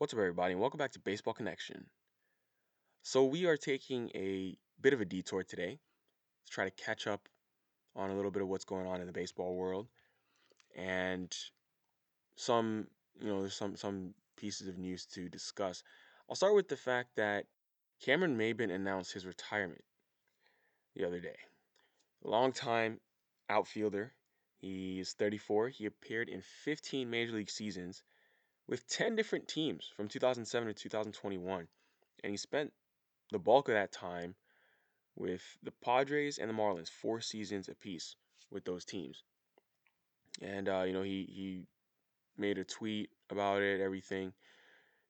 What's 0.00 0.14
up, 0.14 0.20
everybody, 0.20 0.52
and 0.52 0.60
welcome 0.60 0.78
back 0.78 0.92
to 0.92 1.00
Baseball 1.00 1.34
Connection. 1.34 1.86
So, 3.02 3.24
we 3.24 3.46
are 3.46 3.56
taking 3.56 4.12
a 4.14 4.56
bit 4.80 4.92
of 4.92 5.00
a 5.00 5.04
detour 5.04 5.42
today 5.42 5.80
to 6.46 6.52
try 6.52 6.66
to 6.66 6.70
catch 6.70 7.08
up 7.08 7.28
on 7.96 8.08
a 8.08 8.14
little 8.14 8.30
bit 8.30 8.40
of 8.40 8.46
what's 8.46 8.64
going 8.64 8.86
on 8.86 9.00
in 9.00 9.08
the 9.08 9.12
baseball 9.12 9.56
world 9.56 9.88
and 10.76 11.36
some, 12.36 12.86
you 13.20 13.26
know, 13.26 13.40
there's 13.40 13.56
some 13.56 13.76
some 13.76 14.14
pieces 14.36 14.68
of 14.68 14.78
news 14.78 15.04
to 15.06 15.28
discuss. 15.28 15.82
I'll 16.30 16.36
start 16.36 16.54
with 16.54 16.68
the 16.68 16.76
fact 16.76 17.16
that 17.16 17.46
Cameron 18.00 18.38
Maybin 18.38 18.72
announced 18.72 19.12
his 19.12 19.26
retirement 19.26 19.82
the 20.94 21.04
other 21.04 21.18
day. 21.18 21.38
A 22.24 22.28
long 22.28 22.52
time 22.52 23.00
outfielder. 23.50 24.12
He 24.60 25.00
is 25.00 25.14
34. 25.14 25.70
He 25.70 25.86
appeared 25.86 26.28
in 26.28 26.40
15 26.62 27.10
major 27.10 27.32
league 27.32 27.50
seasons 27.50 28.04
with 28.68 28.86
10 28.88 29.16
different 29.16 29.48
teams 29.48 29.90
from 29.96 30.08
2007 30.08 30.68
to 30.68 30.74
2021. 30.74 31.66
And 32.22 32.30
he 32.30 32.36
spent 32.36 32.72
the 33.30 33.38
bulk 33.38 33.68
of 33.68 33.74
that 33.74 33.92
time 33.92 34.34
with 35.16 35.42
the 35.62 35.72
Padres 35.84 36.38
and 36.38 36.48
the 36.48 36.54
Marlins, 36.54 36.88
four 36.88 37.20
seasons 37.20 37.68
apiece 37.68 38.14
with 38.50 38.64
those 38.64 38.84
teams. 38.84 39.24
And, 40.40 40.68
uh, 40.68 40.82
you 40.86 40.92
know, 40.92 41.02
he, 41.02 41.26
he 41.28 41.62
made 42.36 42.58
a 42.58 42.64
tweet 42.64 43.10
about 43.30 43.62
it, 43.62 43.80
everything. 43.80 44.32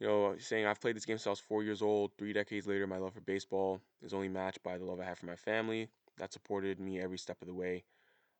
You 0.00 0.08
know, 0.08 0.34
saying, 0.38 0.66
I've 0.66 0.80
played 0.80 0.96
this 0.96 1.06
game 1.06 1.16
since 1.16 1.26
I 1.26 1.30
was 1.30 1.40
four 1.40 1.62
years 1.62 1.80
old. 1.80 2.10
Three 2.18 2.32
decades 2.32 2.66
later, 2.66 2.86
my 2.86 2.98
love 2.98 3.14
for 3.14 3.20
baseball 3.20 3.80
is 4.02 4.12
only 4.12 4.28
matched 4.28 4.62
by 4.62 4.76
the 4.76 4.84
love 4.84 5.00
I 5.00 5.04
have 5.04 5.18
for 5.18 5.26
my 5.26 5.36
family 5.36 5.88
that 6.18 6.32
supported 6.32 6.78
me 6.80 7.00
every 7.00 7.18
step 7.18 7.40
of 7.40 7.48
the 7.48 7.54
way. 7.54 7.84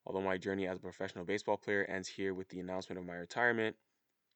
Although 0.07 0.21
my 0.21 0.37
journey 0.37 0.67
as 0.67 0.77
a 0.77 0.83
professional 0.83 1.25
baseball 1.25 1.57
player 1.57 1.85
ends 1.85 2.09
here 2.09 2.35
with 2.35 2.49
the 2.49 2.61
announcement 2.61 2.99
of 2.99 3.07
my 3.07 3.15
retirement, 3.15 3.77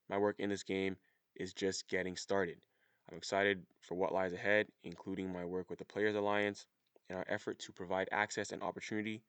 my 0.09 0.19
work 0.19 0.37
in 0.39 0.51
this 0.51 0.63
game 0.63 0.97
is 1.37 1.53
just 1.53 1.89
getting 1.89 2.17
started. 2.17 2.59
I'm 3.11 3.17
excited 3.17 3.63
for 3.81 3.95
what 3.95 4.13
lies 4.13 4.33
ahead, 4.33 4.67
including 4.85 5.33
my 5.33 5.45
work 5.45 5.71
with 5.71 5.79
the 5.79 5.85
Players 5.85 6.17
Alliance 6.17 6.67
and 7.09 7.19
our 7.19 7.25
effort 7.29 7.59
to 7.61 7.73
provide 7.73 8.09
access 8.13 8.53
and 8.53 8.63
opportunity 8.63 9.23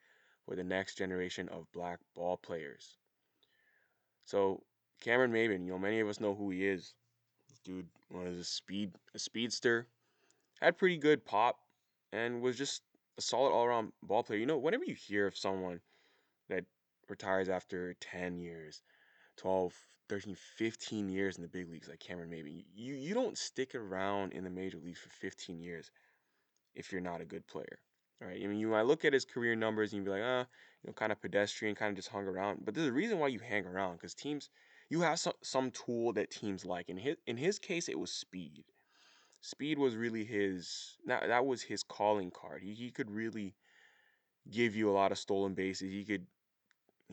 for 0.46 0.56
the 0.56 0.64
next 0.64 0.96
generation 0.98 1.48
of 1.50 1.72
black 1.72 2.00
ball 2.16 2.38
players. 2.38 2.98
So, 4.26 4.64
Cameron 5.02 5.32
Maybin, 5.32 5.66
you 5.66 5.72
know, 5.72 5.80
many 5.80 6.00
of 6.00 6.08
us 6.08 6.20
know 6.20 6.36
who 6.36 6.50
he 6.50 6.68
is. 6.68 6.94
This 7.48 7.60
dude 7.60 7.88
was 8.12 8.38
a 8.38 8.44
speed 8.44 8.92
a 9.16 9.20
speedster, 9.20 9.88
had 10.60 10.78
pretty 10.78 10.98
good 10.98 11.26
pop, 11.26 11.60
and 12.12 12.42
was 12.42 12.58
just 12.58 12.84
a 13.18 13.22
solid 13.22 13.52
all 13.52 13.66
around 13.66 13.92
ball 14.04 14.24
player. 14.24 14.40
You 14.40 14.46
know, 14.46 14.58
whenever 14.58 14.84
you 14.84 14.96
hear 14.96 15.26
of 15.26 15.38
someone 15.38 15.80
that 16.50 16.66
retires 17.08 17.50
after 17.50 17.96
10 18.00 18.40
years, 18.40 18.82
12, 19.40 19.74
13, 20.10 20.36
15 20.36 21.10
years 21.10 21.38
in 21.38 21.42
the 21.42 21.48
big 21.48 21.70
leagues 21.70 21.88
like 21.88 22.00
Cameron 22.00 22.30
Maybin, 22.30 22.64
you, 22.76 22.94
you 22.96 23.14
don't 23.14 23.38
stick 23.38 23.76
around 23.76 24.34
in 24.34 24.44
the 24.44 24.50
major 24.50 24.78
leagues 24.78 25.00
for 25.00 25.10
15 25.10 25.60
years 25.60 25.92
if 26.76 26.92
you're 26.92 27.02
not 27.02 27.22
a 27.22 27.26
good 27.26 27.48
player. 27.48 27.80
Right? 28.22 28.42
I 28.44 28.48
mean, 28.48 28.60
you 28.60 28.68
might 28.68 28.86
look 28.86 29.06
at 29.06 29.14
his 29.14 29.24
career 29.24 29.56
numbers 29.56 29.94
and 29.94 30.00
you'd 30.00 30.06
be 30.06 30.12
like, 30.12 30.24
ah, 30.26 30.46
you 30.84 30.88
know, 30.88 30.94
kind 30.94 31.12
of 31.12 31.22
pedestrian, 31.22 31.74
kind 31.74 31.92
of 31.92 31.96
just 31.96 32.10
hung 32.10 32.28
around. 32.28 32.60
But 32.66 32.76
there's 32.76 32.88
a 32.88 32.94
reason 32.94 33.18
why 33.18 33.28
you 33.28 33.40
hang 33.40 33.66
around 33.66 33.94
because 33.94 34.14
teams, 34.14 34.50
you 34.90 35.02
have 35.02 35.20
some, 35.20 35.34
some 35.42 35.72
tool 35.72 36.12
that 36.14 36.32
teams 36.32 36.66
like. 36.66 36.90
In 36.90 36.98
his, 36.98 37.16
in 37.28 37.38
his 37.38 37.60
case, 37.60 37.88
it 37.88 37.98
was 37.98 38.12
speed 38.12 38.66
speed 39.42 39.80
was 39.80 39.96
really 39.96 40.24
his 40.26 40.98
that, 41.06 41.28
that 41.28 41.46
was 41.46 41.62
his 41.62 41.84
calling 41.84 42.32
card. 42.32 42.62
He, 42.62 42.74
he 42.74 42.90
could 42.92 43.10
really 43.10 43.56
give 44.50 44.76
you 44.76 44.90
a 44.90 44.94
lot 44.94 45.12
of 45.12 45.18
stolen 45.18 45.54
bases. 45.54 45.92
He 45.92 46.04
could 46.04 46.26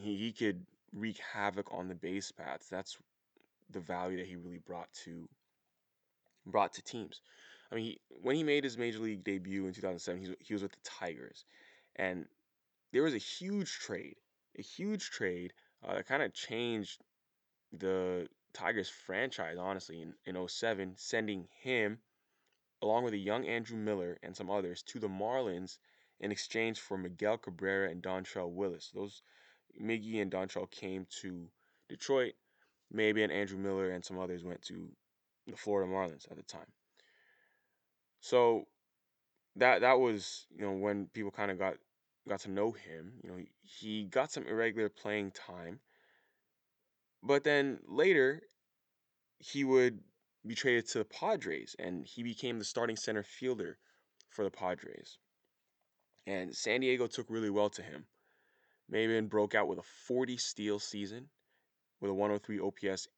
he, 0.01 0.17
he 0.17 0.33
could 0.33 0.67
wreak 0.97 1.21
havoc 1.33 1.73
on 1.73 1.89
the 1.89 1.95
base 1.95 2.33
paths. 2.33 2.69
That's 2.69 2.97
the 3.71 3.81
value 3.81 4.17
that 4.17 4.27
he 4.27 4.37
really 4.37 4.59
brought 4.59 4.93
to 5.05 5.29
brought 6.47 6.73
to 6.75 6.83
teams. 6.83 7.21
I 7.71 7.75
mean, 7.75 7.85
he, 7.85 8.01
when 8.23 8.37
he 8.37 8.43
made 8.43 8.65
his 8.65 8.79
major 8.79 9.01
league 9.01 9.25
debut 9.25 9.67
in 9.67 9.73
2007, 9.75 10.23
he, 10.23 10.35
he 10.41 10.55
was 10.55 10.63
with 10.63 10.73
the 10.73 10.79
Tigers, 10.85 11.45
and 11.97 12.27
there 12.93 13.03
was 13.03 13.15
a 13.15 13.19
huge 13.19 13.73
trade, 13.73 14.17
a 14.59 14.63
huge 14.63 15.11
trade 15.11 15.53
uh, 15.85 15.95
that 15.95 16.07
kind 16.07 16.23
of 16.23 16.33
changed 16.33 17.03
the 17.73 18.29
Tigers 18.53 18.89
franchise, 18.89 19.57
honestly, 19.59 20.01
in, 20.03 20.15
in 20.25 20.49
07, 20.49 20.95
sending 20.97 21.49
him 21.63 21.99
along 22.83 23.05
with 23.05 23.15
a 23.15 23.19
young 23.19 23.47
Andrew 23.47 23.77
Miller 23.77 24.19
and 24.23 24.37
some 24.37 24.51
others, 24.51 24.83
to 24.85 24.99
the 25.01 25.09
Marlins 25.09 25.79
in 26.21 26.31
exchange 26.31 26.81
for 26.81 26.97
Miguel 26.97 27.39
Cabrera 27.39 27.91
and 27.91 28.03
Dontrelle 28.03 28.51
Willis. 28.51 28.91
Those 28.95 29.23
Miggy 29.83 30.21
and 30.21 30.31
Dontrelle 30.31 30.71
came 30.71 31.07
to 31.23 31.49
Detroit. 31.89 32.35
Maybin 32.95 33.25
and 33.25 33.33
Andrew 33.33 33.59
Miller 33.59 33.91
and 33.91 34.05
some 34.05 34.19
others 34.19 34.45
went 34.45 34.63
to 34.63 34.89
the 35.47 35.57
Florida 35.57 35.91
Marlins 35.91 36.31
at 36.31 36.37
the 36.37 36.43
time. 36.43 36.67
So 38.21 38.67
that 39.57 39.81
that 39.81 39.99
was 39.99 40.47
you 40.55 40.63
know 40.63 40.73
when 40.73 41.07
people 41.07 41.31
kind 41.31 41.51
of 41.51 41.59
got 41.59 41.75
got 42.29 42.41
to 42.41 42.51
know 42.51 42.73
him. 42.73 43.13
You 43.23 43.31
know 43.31 43.39
he 43.63 44.05
got 44.05 44.33
some 44.33 44.47
irregular 44.47 44.89
playing 44.89 45.33
time, 45.33 45.81
but 47.23 47.45
then 47.45 47.79
later 47.87 48.43
he 49.39 49.65
would 49.65 50.01
be 50.47 50.55
traded 50.55 50.87
to 50.89 50.99
the 50.99 51.05
Padres, 51.05 51.75
and 51.79 52.07
he 52.07 52.23
became 52.23 52.59
the 52.59 52.65
starting 52.65 52.97
center 52.97 53.23
fielder 53.23 53.79
for 54.31 54.45
the 54.45 54.51
Padres. 54.51 55.19
And 56.27 56.55
San 56.55 56.81
Diego 56.81 57.07
took 57.07 57.27
really 57.29 57.51
well 57.51 57.71
to 57.71 57.83
him. 57.83 58.07
Maybin 58.93 59.29
broke 59.29 59.55
out 59.55 59.69
with 59.69 59.79
a 59.79 59.83
40 60.07 60.37
steal 60.37 60.79
season 60.79 61.29
with 62.01 62.11
a 62.11 62.15
103 62.15 62.61
OPS 62.61 63.09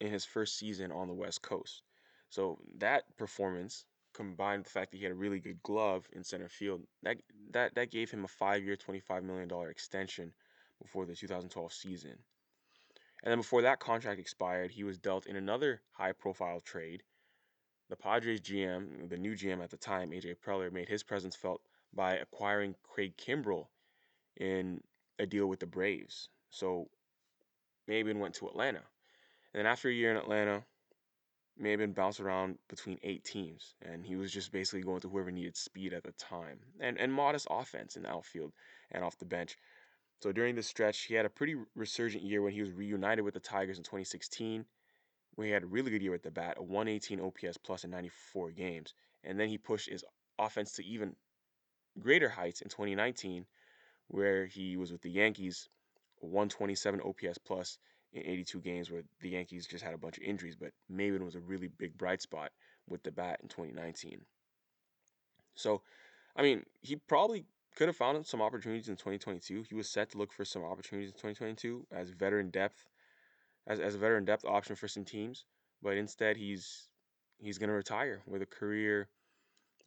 in 0.00 0.10
his 0.10 0.24
first 0.24 0.58
season 0.58 0.90
on 0.90 1.08
the 1.08 1.14
West 1.14 1.42
Coast. 1.42 1.82
So 2.30 2.58
that 2.78 3.04
performance, 3.16 3.84
combined 4.12 4.60
with 4.60 4.66
the 4.66 4.72
fact 4.72 4.90
that 4.90 4.96
he 4.96 5.04
had 5.04 5.12
a 5.12 5.16
really 5.16 5.38
good 5.38 5.62
glove 5.62 6.06
in 6.12 6.24
center 6.24 6.48
field, 6.48 6.82
that 7.02 7.18
that 7.52 7.74
that 7.76 7.90
gave 7.90 8.10
him 8.10 8.24
a 8.24 8.28
five-year, 8.28 8.76
$25 8.76 9.22
million 9.22 9.48
extension 9.70 10.32
before 10.82 11.06
the 11.06 11.14
2012 11.14 11.72
season. 11.72 12.18
And 13.22 13.30
then 13.30 13.38
before 13.38 13.62
that 13.62 13.80
contract 13.80 14.20
expired, 14.20 14.70
he 14.70 14.84
was 14.84 14.98
dealt 14.98 15.26
in 15.26 15.36
another 15.36 15.82
high 15.92 16.12
profile 16.12 16.60
trade. 16.60 17.02
The 17.88 17.96
Padres 17.96 18.40
GM, 18.40 19.08
the 19.08 19.16
new 19.16 19.34
GM 19.34 19.62
at 19.62 19.70
the 19.70 19.76
time, 19.76 20.10
AJ 20.10 20.36
Preller, 20.44 20.70
made 20.70 20.88
his 20.88 21.02
presence 21.02 21.34
felt 21.34 21.62
by 21.94 22.16
acquiring 22.16 22.74
Craig 22.82 23.16
Kimbrel 23.16 23.68
in 24.38 24.80
a 25.18 25.26
deal 25.26 25.46
with 25.46 25.60
the 25.60 25.66
Braves. 25.66 26.28
So 26.50 26.88
Maybin 27.88 28.18
went 28.18 28.34
to 28.36 28.48
Atlanta. 28.48 28.82
And 29.52 29.60
then 29.60 29.66
after 29.66 29.88
a 29.88 29.92
year 29.92 30.10
in 30.10 30.16
Atlanta, 30.16 30.64
Maybin 31.60 31.94
bounced 31.94 32.20
around 32.20 32.58
between 32.68 33.00
eight 33.02 33.24
teams, 33.24 33.74
and 33.82 34.06
he 34.06 34.14
was 34.14 34.32
just 34.32 34.52
basically 34.52 34.82
going 34.82 35.00
to 35.00 35.08
whoever 35.08 35.32
needed 35.32 35.56
speed 35.56 35.92
at 35.92 36.04
the 36.04 36.12
time 36.12 36.60
and, 36.78 36.98
and 36.98 37.12
modest 37.12 37.48
offense 37.50 37.96
in 37.96 38.04
the 38.04 38.10
outfield 38.10 38.52
and 38.92 39.02
off 39.02 39.18
the 39.18 39.24
bench. 39.24 39.56
So 40.20 40.32
during 40.32 40.54
this 40.54 40.68
stretch, 40.68 41.02
he 41.02 41.14
had 41.14 41.26
a 41.26 41.30
pretty 41.30 41.56
resurgent 41.74 42.22
year 42.22 42.42
when 42.42 42.52
he 42.52 42.60
was 42.60 42.72
reunited 42.72 43.24
with 43.24 43.34
the 43.34 43.40
Tigers 43.40 43.78
in 43.78 43.84
2016, 43.84 44.64
where 45.34 45.46
he 45.46 45.52
had 45.52 45.64
a 45.64 45.66
really 45.66 45.90
good 45.90 46.02
year 46.02 46.12
with 46.12 46.22
the 46.22 46.30
bat, 46.30 46.58
a 46.58 46.62
118 46.62 47.20
OPS 47.20 47.56
plus 47.56 47.84
in 47.84 47.90
94 47.90 48.52
games. 48.52 48.94
And 49.24 49.38
then 49.38 49.48
he 49.48 49.58
pushed 49.58 49.88
his 49.88 50.04
offense 50.38 50.72
to 50.72 50.84
even 50.84 51.14
greater 51.98 52.28
heights 52.28 52.60
in 52.60 52.68
2019, 52.68 53.46
where 54.08 54.46
he 54.46 54.76
was 54.76 54.92
with 54.92 55.02
the 55.02 55.10
Yankees, 55.10 55.68
127 56.20 57.00
OPS 57.00 57.38
plus 57.38 57.78
in 58.12 58.22
82 58.22 58.60
games, 58.60 58.90
where 58.90 59.02
the 59.20 59.30
Yankees 59.30 59.66
just 59.66 59.84
had 59.84 59.94
a 59.94 59.98
bunch 59.98 60.18
of 60.18 60.24
injuries. 60.24 60.56
But 60.56 60.72
Maybin 60.90 61.24
was 61.24 61.34
a 61.34 61.40
really 61.40 61.68
big 61.68 61.96
bright 61.96 62.22
spot 62.22 62.50
with 62.88 63.02
the 63.02 63.12
bat 63.12 63.40
in 63.42 63.48
2019. 63.48 64.20
So, 65.54 65.82
I 66.36 66.42
mean, 66.42 66.64
he 66.80 66.96
probably 66.96 67.44
could 67.76 67.88
have 67.88 67.96
found 67.96 68.26
some 68.26 68.42
opportunities 68.42 68.88
in 68.88 68.96
2022. 68.96 69.64
He 69.68 69.74
was 69.74 69.88
set 69.88 70.10
to 70.10 70.18
look 70.18 70.32
for 70.32 70.44
some 70.44 70.64
opportunities 70.64 71.10
in 71.10 71.14
2022 71.14 71.86
as 71.92 72.10
veteran 72.10 72.50
depth, 72.50 72.88
as, 73.66 73.78
as 73.78 73.94
a 73.94 73.98
veteran 73.98 74.24
depth 74.24 74.44
option 74.44 74.74
for 74.74 74.88
some 74.88 75.04
teams. 75.04 75.44
But 75.82 75.96
instead, 75.96 76.36
he's 76.36 76.88
he's 77.38 77.58
going 77.58 77.68
to 77.68 77.74
retire 77.74 78.22
with 78.26 78.42
a 78.42 78.46
career, 78.46 79.08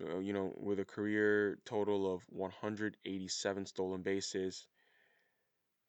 Uh, 0.02 0.20
you 0.20 0.34
know, 0.34 0.54
with 0.58 0.80
a 0.80 0.86
career 0.86 1.58
total 1.66 2.14
of 2.14 2.24
187 2.30 3.66
stolen 3.66 4.02
bases. 4.02 4.68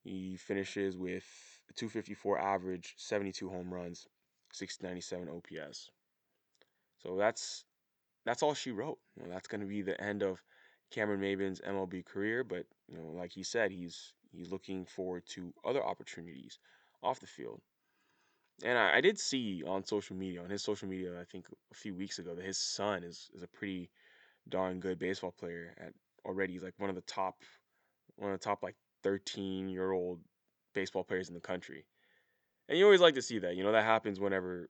He 0.02 0.36
finishes 0.36 0.96
with 0.96 1.24
a 1.70 1.72
254 1.74 2.38
average, 2.40 2.94
72 2.96 3.48
home 3.48 3.72
runs, 3.72 4.06
697 4.52 5.28
OPS. 5.28 5.90
So 7.02 7.16
that's 7.16 7.64
that's 8.24 8.42
all 8.42 8.54
she 8.54 8.70
wrote. 8.70 8.98
You 9.16 9.24
know, 9.24 9.30
that's 9.30 9.48
going 9.48 9.60
to 9.60 9.66
be 9.66 9.82
the 9.82 10.00
end 10.00 10.22
of 10.22 10.42
Cameron 10.90 11.20
Maybin's 11.20 11.60
MLB 11.60 12.04
career, 12.04 12.44
but 12.44 12.66
you 12.88 12.98
know, 12.98 13.10
like 13.16 13.32
he 13.32 13.42
said, 13.42 13.70
he's 13.70 14.12
he's 14.30 14.50
looking 14.50 14.84
forward 14.84 15.24
to 15.30 15.52
other 15.64 15.82
opportunities 15.82 16.58
off 17.02 17.20
the 17.20 17.26
field. 17.26 17.60
And 18.62 18.78
I, 18.78 18.96
I 18.96 19.00
did 19.00 19.18
see 19.18 19.62
on 19.66 19.84
social 19.84 20.16
media, 20.16 20.42
on 20.42 20.50
his 20.50 20.62
social 20.62 20.88
media, 20.88 21.20
I 21.20 21.24
think 21.24 21.46
a 21.72 21.74
few 21.74 21.94
weeks 21.94 22.18
ago, 22.18 22.34
that 22.34 22.44
his 22.44 22.58
son 22.58 23.02
is 23.04 23.30
is 23.34 23.42
a 23.42 23.48
pretty 23.48 23.90
darn 24.48 24.80
good 24.80 24.98
baseball 24.98 25.32
player 25.32 25.74
at 25.78 25.92
already. 26.24 26.54
He's 26.54 26.62
like 26.62 26.78
one 26.78 26.90
of 26.90 26.96
the 26.96 27.02
top, 27.02 27.42
one 28.16 28.32
of 28.32 28.38
the 28.38 28.44
top 28.44 28.62
like 28.62 28.76
13 29.02 29.68
year 29.68 29.92
old 29.92 30.20
baseball 30.74 31.04
players 31.04 31.28
in 31.28 31.34
the 31.34 31.40
country. 31.40 31.84
And 32.68 32.78
you 32.78 32.84
always 32.84 33.00
like 33.00 33.14
to 33.14 33.22
see 33.22 33.38
that. 33.40 33.56
You 33.56 33.64
know 33.64 33.72
that 33.72 33.84
happens 33.84 34.20
whenever 34.20 34.68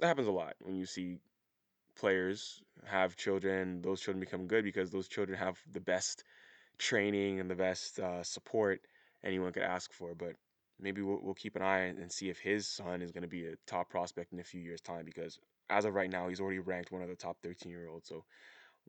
that 0.00 0.06
happens 0.06 0.28
a 0.28 0.32
lot 0.32 0.54
when 0.60 0.76
you 0.76 0.86
see 0.86 1.18
players 1.96 2.62
have 2.86 3.16
children. 3.16 3.82
Those 3.82 4.00
children 4.00 4.20
become 4.20 4.46
good 4.46 4.64
because 4.64 4.90
those 4.90 5.08
children 5.08 5.38
have 5.38 5.58
the 5.72 5.80
best 5.80 6.24
training 6.78 7.40
and 7.40 7.50
the 7.50 7.54
best 7.54 7.98
uh, 7.98 8.22
support 8.22 8.82
anyone 9.24 9.52
could 9.52 9.62
ask 9.62 9.92
for. 9.92 10.14
But 10.14 10.34
maybe 10.80 11.02
we'll, 11.02 11.20
we'll 11.22 11.34
keep 11.34 11.56
an 11.56 11.62
eye 11.62 11.84
and 11.84 12.10
see 12.10 12.28
if 12.28 12.38
his 12.38 12.66
son 12.68 13.02
is 13.02 13.12
going 13.12 13.22
to 13.22 13.28
be 13.28 13.46
a 13.46 13.54
top 13.66 13.90
prospect 13.90 14.32
in 14.32 14.40
a 14.40 14.44
few 14.44 14.60
years' 14.60 14.80
time 14.80 15.04
because 15.04 15.38
as 15.70 15.84
of 15.84 15.94
right 15.94 16.10
now, 16.10 16.28
he's 16.28 16.40
already 16.40 16.58
ranked 16.58 16.92
one 16.92 17.02
of 17.02 17.08
the 17.08 17.16
top 17.16 17.38
13 17.42 17.70
year 17.70 17.88
olds. 17.88 18.08
So, 18.08 18.24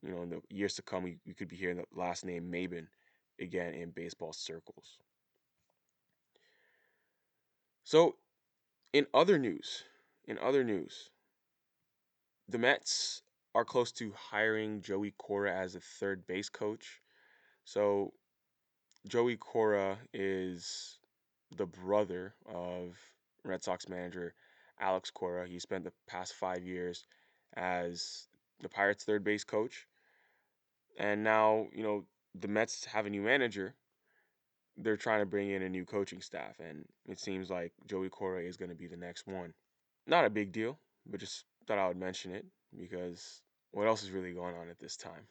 you 0.01 0.12
know, 0.12 0.24
in 0.24 0.30
the 0.30 0.41
years 0.50 0.75
to 0.75 0.81
come, 0.81 1.03
we, 1.03 1.18
we 1.25 1.33
could 1.33 1.47
be 1.47 1.56
hearing 1.56 1.77
the 1.77 1.85
last 1.95 2.25
name 2.25 2.51
Maybin 2.51 2.88
again 3.39 3.74
in 3.74 3.91
baseball 3.91 4.33
circles. 4.33 4.97
So, 7.83 8.15
in 8.91 9.07
other 9.13 9.38
news, 9.38 9.83
in 10.25 10.38
other 10.39 10.63
news, 10.63 11.09
the 12.47 12.57
Mets 12.57 13.21
are 13.56 13.65
close 13.65 13.91
to 13.94 14.13
hiring 14.18 14.81
Joey 14.81 15.13
Cora 15.18 15.53
as 15.53 15.75
a 15.75 15.79
third 15.79 16.25
base 16.27 16.50
coach. 16.50 17.01
So, 17.65 18.13
Joey 19.07 19.36
Cora 19.36 19.97
is 20.13 20.97
the 21.57 21.65
brother 21.65 22.33
of 22.45 22.97
Red 23.44 23.63
Sox 23.63 23.88
manager 23.88 24.33
Alex 24.79 25.11
Cora. 25.11 25.47
He 25.47 25.59
spent 25.59 25.83
the 25.83 25.94
past 26.07 26.33
five 26.33 26.63
years 26.63 27.05
as 27.55 28.27
the 28.61 28.69
Pirates' 28.69 29.03
third 29.03 29.23
base 29.23 29.44
coach. 29.44 29.88
And 30.97 31.23
now, 31.23 31.67
you 31.73 31.83
know, 31.83 32.05
the 32.39 32.47
Mets 32.47 32.85
have 32.85 33.05
a 33.05 33.09
new 33.09 33.21
manager. 33.21 33.75
They're 34.77 34.97
trying 34.97 35.21
to 35.21 35.25
bring 35.25 35.51
in 35.51 35.61
a 35.61 35.69
new 35.69 35.85
coaching 35.85 36.21
staff, 36.21 36.59
and 36.59 36.85
it 37.07 37.19
seems 37.19 37.50
like 37.50 37.73
Joey 37.88 38.09
Cora 38.09 38.41
is 38.41 38.57
going 38.57 38.69
to 38.69 38.75
be 38.75 38.88
the 38.88 38.97
next 38.97 39.27
one. 39.27 39.53
Not 40.07 40.25
a 40.25 40.31
big 40.31 40.51
deal, 40.51 40.79
but 41.05 41.19
just 41.19 41.45
thought 41.67 41.77
I 41.77 41.88
would 41.88 41.97
mention 41.97 42.33
it 42.33 42.45
because 42.77 43.41
what 43.71 43.88
else 43.88 44.03
is 44.03 44.09
really 44.09 44.33
going 44.33 44.55
on 44.55 44.69
at 44.69 44.79
this 44.79 44.97
time? 44.97 45.27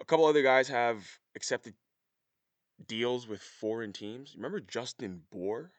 A 0.00 0.04
couple 0.04 0.26
other 0.26 0.42
guys 0.42 0.68
have 0.68 1.06
accepted 1.36 1.74
deals 2.86 3.28
with 3.28 3.40
foreign 3.40 3.92
teams. 3.92 4.34
Remember 4.36 4.60
Justin 4.60 5.22
Bour? 5.30 5.72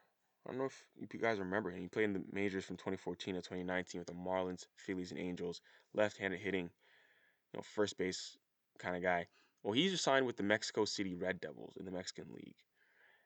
I 0.46 0.50
don't 0.50 0.60
know 0.60 0.70
if 1.00 1.14
you 1.14 1.20
guys 1.20 1.40
remember 1.40 1.70
him. 1.70 1.82
He 1.82 1.88
played 1.88 2.06
in 2.06 2.14
the 2.14 2.24
majors 2.32 2.66
from 2.66 2.78
2014 2.78 3.36
to 3.36 3.42
2019 3.42 4.00
with 4.00 4.08
the 4.08 4.14
Marlins, 4.14 4.66
Phillies, 4.76 5.12
and 5.12 5.20
Angels. 5.20 5.62
Left-handed 5.94 6.40
hitting, 6.40 6.66
you 6.66 7.58
know, 7.58 7.62
first 7.62 7.98
base 7.98 8.38
kind 8.80 8.96
of 8.96 9.04
guy. 9.04 9.28
Well, 9.62 9.74
he's 9.74 10.00
signed 10.02 10.26
with 10.26 10.38
the 10.38 10.44
Mexico 10.44 10.86
City 10.86 11.14
Red 11.14 11.40
Devils 11.40 11.78
in 11.78 11.86
the 11.86 11.92
Mexican 11.92 12.26
League, 12.34 12.56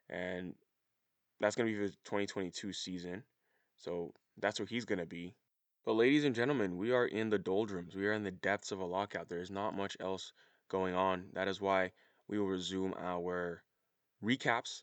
and 0.09 0.53
that's 1.39 1.55
going 1.55 1.67
to 1.67 1.73
be 1.73 1.79
for 1.79 1.89
the 1.89 1.97
2022 2.03 2.73
season. 2.73 3.23
So 3.77 4.13
that's 4.37 4.59
where 4.59 4.67
he's 4.67 4.85
going 4.85 4.99
to 4.99 5.05
be. 5.05 5.35
But 5.85 5.93
ladies 5.93 6.25
and 6.25 6.35
gentlemen, 6.35 6.77
we 6.77 6.91
are 6.91 7.05
in 7.05 7.29
the 7.29 7.37
doldrums. 7.37 7.95
We 7.95 8.07
are 8.07 8.13
in 8.13 8.23
the 8.23 8.31
depths 8.31 8.71
of 8.71 8.79
a 8.79 8.85
lockout. 8.85 9.29
There 9.29 9.39
is 9.39 9.51
not 9.51 9.77
much 9.77 9.95
else 9.99 10.33
going 10.67 10.95
on. 10.95 11.25
That 11.33 11.47
is 11.47 11.61
why 11.61 11.91
we 12.27 12.39
will 12.39 12.47
resume 12.47 12.93
our 12.99 13.61
recaps 14.23 14.81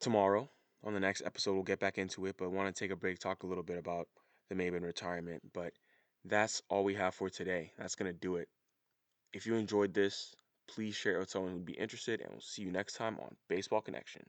tomorrow 0.00 0.48
on 0.84 0.94
the 0.94 1.00
next 1.00 1.22
episode. 1.24 1.54
We'll 1.54 1.62
get 1.62 1.80
back 1.80 1.98
into 1.98 2.26
it, 2.26 2.36
but 2.38 2.50
want 2.50 2.74
to 2.74 2.78
take 2.78 2.90
a 2.90 2.96
break, 2.96 3.18
talk 3.18 3.42
a 3.42 3.46
little 3.46 3.64
bit 3.64 3.78
about 3.78 4.08
the 4.48 4.54
Maybin 4.54 4.82
retirement. 4.82 5.42
But 5.52 5.72
that's 6.24 6.62
all 6.68 6.84
we 6.84 6.94
have 6.94 7.14
for 7.14 7.30
today. 7.30 7.72
That's 7.78 7.94
going 7.94 8.12
to 8.12 8.18
do 8.18 8.36
it. 8.36 8.48
If 9.32 9.46
you 9.46 9.54
enjoyed 9.54 9.94
this, 9.94 10.34
please 10.68 10.94
share 10.94 11.16
it 11.16 11.20
with 11.20 11.30
someone 11.30 11.52
who'd 11.52 11.64
be 11.64 11.72
interested, 11.72 12.20
and 12.20 12.30
we'll 12.30 12.40
see 12.40 12.62
you 12.62 12.70
next 12.70 12.94
time 12.94 13.18
on 13.20 13.34
Baseball 13.48 13.80
Connection. 13.80 14.22